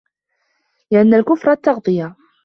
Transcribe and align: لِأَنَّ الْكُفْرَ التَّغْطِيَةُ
لِأَنَّ 0.93 1.13
الْكُفْرَ 1.13 1.51
التَّغْطِيَةُ 1.51 2.15